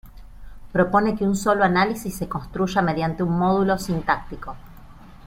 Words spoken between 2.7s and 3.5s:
mediante un